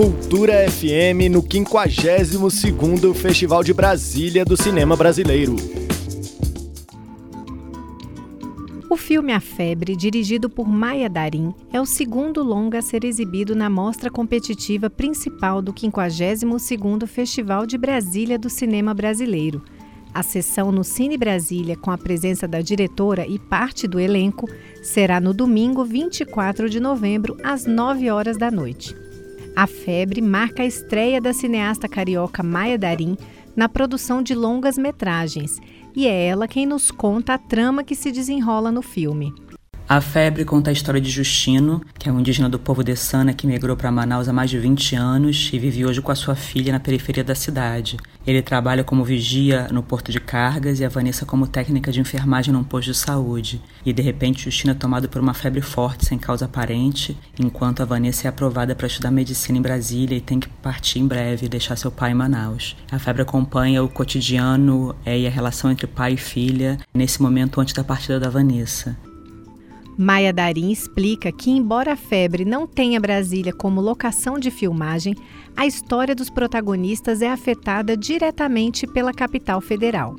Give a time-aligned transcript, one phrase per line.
[0.00, 5.56] Cultura FM no 52º Festival de Brasília do Cinema Brasileiro.
[8.88, 13.54] O filme A Febre, dirigido por Maia Darim, é o segundo longa a ser exibido
[13.54, 19.62] na mostra competitiva principal do 52º Festival de Brasília do Cinema Brasileiro.
[20.14, 24.48] A sessão no Cine Brasília, com a presença da diretora e parte do elenco,
[24.82, 28.96] será no domingo 24 de novembro, às 9 horas da noite.
[29.60, 33.14] A Febre marca a estreia da cineasta carioca Maia Darim
[33.54, 35.60] na produção de longas metragens,
[35.94, 39.34] e é ela quem nos conta a trama que se desenrola no filme.
[39.90, 43.34] A Febre conta a história de Justino, que é um indígena do povo de Sana
[43.34, 46.36] que migrou para Manaus há mais de 20 anos e vive hoje com a sua
[46.36, 47.96] filha na periferia da cidade.
[48.24, 52.54] Ele trabalha como vigia no porto de cargas e a Vanessa como técnica de enfermagem
[52.54, 53.60] num posto de saúde.
[53.84, 57.84] E de repente Justino é tomado por uma febre forte sem causa aparente, enquanto a
[57.84, 61.48] Vanessa é aprovada para estudar medicina em Brasília e tem que partir em breve e
[61.48, 62.76] deixar seu pai em Manaus.
[62.92, 67.60] A febre acompanha o cotidiano é, e a relação entre pai e filha nesse momento
[67.60, 68.96] antes da partida da Vanessa.
[69.96, 75.14] Maia Darim explica que, embora a febre não tenha Brasília como locação de filmagem,
[75.56, 80.16] a história dos protagonistas é afetada diretamente pela capital federal.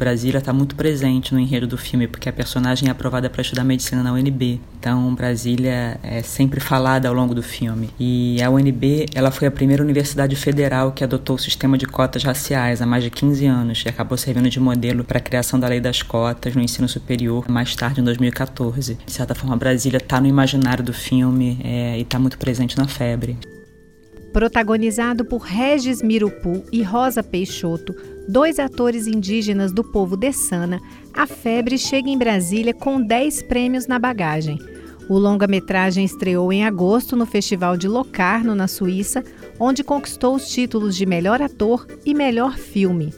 [0.00, 3.64] Brasília está muito presente no enredo do filme, porque a personagem é aprovada para estudar
[3.64, 4.58] medicina na UNB.
[4.78, 7.90] Então, Brasília é sempre falada ao longo do filme.
[8.00, 12.24] E a UNB, ela foi a primeira universidade federal que adotou o sistema de cotas
[12.24, 15.68] raciais há mais de 15 anos e acabou servindo de modelo para a criação da
[15.68, 18.96] lei das cotas no ensino superior mais tarde, em 2014.
[19.04, 22.88] De certa forma, Brasília está no imaginário do filme é, e está muito presente na
[22.88, 23.36] febre.
[24.32, 27.94] Protagonizado por Regis Mirupu e Rosa Peixoto,
[28.28, 30.80] dois atores indígenas do povo Dessana,
[31.12, 34.56] a febre chega em Brasília com 10 prêmios na bagagem.
[35.08, 39.24] O longa-metragem estreou em agosto no Festival de Locarno, na Suíça,
[39.58, 43.12] onde conquistou os títulos de melhor ator e melhor filme.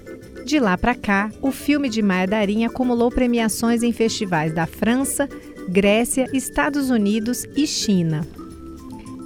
[0.46, 5.28] De lá para cá, o filme de Maia Darim acumulou premiações em festivais da França,
[5.68, 8.26] Grécia, Estados Unidos e China.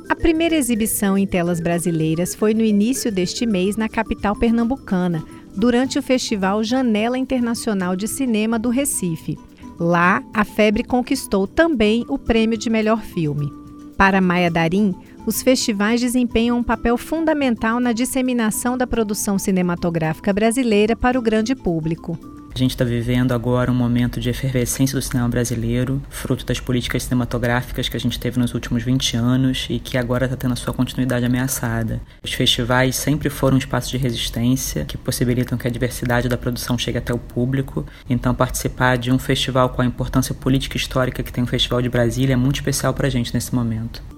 [0.09, 5.25] A primeira exibição em telas brasileiras foi no início deste mês na capital pernambucana,
[5.57, 9.37] durante o Festival Janela Internacional de Cinema do Recife.
[9.79, 13.53] Lá, a Febre conquistou também o prêmio de melhor filme.
[13.97, 14.95] Para Maia Darim,
[15.27, 21.55] os festivais desempenham um papel fundamental na disseminação da produção cinematográfica brasileira para o grande
[21.55, 22.36] público.
[22.57, 27.03] A gente está vivendo agora um momento de efervescência do cinema brasileiro, fruto das políticas
[27.03, 30.57] cinematográficas que a gente teve nos últimos 20 anos e que agora está tendo a
[30.57, 32.01] sua continuidade ameaçada.
[32.25, 36.79] Os festivais sempre foram um espaço de resistência que possibilitam que a diversidade da produção
[36.79, 37.85] chegue até o público.
[38.09, 41.83] Então, participar de um festival com a importância política e histórica que tem o Festival
[41.83, 44.16] de Brasília é muito especial para a gente nesse momento.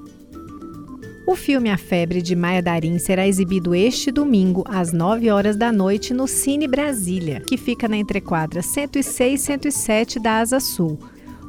[1.28, 5.70] O filme A Febre de Maia Darim será exibido este domingo, às 9 horas da
[5.70, 10.98] noite, no Cine Brasília, que fica na entrequadra 106 e 107 da Asa Sul.